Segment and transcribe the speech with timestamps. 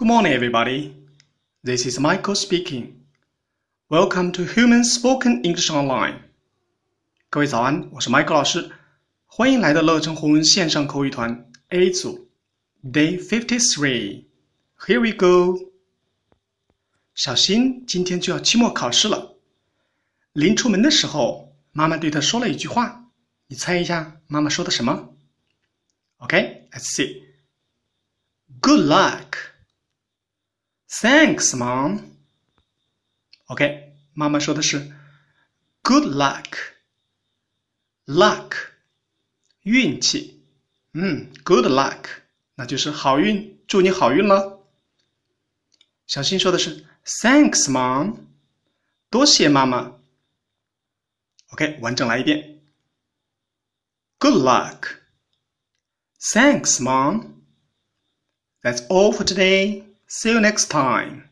[0.00, 0.94] Good morning, everybody.
[1.62, 3.06] This is Michael speaking.
[3.88, 6.20] Welcome to Human Spoken English Online.
[7.30, 8.70] 各位早安，我是 Michael 老师，
[9.26, 12.28] 欢迎来到乐成红文线上口语团 A 组
[12.82, 14.24] Day Fifty Three.
[14.78, 15.72] Here we go.
[17.14, 19.36] 小新今天就要期末考试了。
[20.32, 23.10] 临出门的时候，妈妈对他说了一句话，
[23.46, 25.14] 你猜一下妈妈说的什么？
[26.18, 27.22] Okay, let's see.
[28.60, 29.19] Good luck.
[30.91, 32.01] Thanks, Mom.
[33.45, 34.91] OK，妈妈说的是
[35.81, 36.57] Good luck.
[38.05, 38.53] Luck，
[39.61, 40.43] 运气。
[40.93, 42.05] 嗯，Good luck，
[42.55, 44.67] 那就是好运，祝你好运了。
[46.07, 48.25] 小新说的是 Thanks, Mom.
[49.09, 49.97] 多谢妈妈。
[51.51, 52.61] OK，完整来一遍。
[54.19, 54.97] Good luck.
[56.19, 57.41] Thanks, Mom.
[58.61, 59.90] That's all for today.
[60.13, 61.29] See you next time.